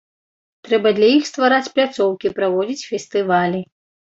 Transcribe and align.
Трэба 0.67 0.93
для 0.99 1.09
іх 1.17 1.27
ствараць 1.31 1.71
пляцоўкі, 1.75 2.35
праводзіць 2.39 2.87
фестывалі. 2.93 3.61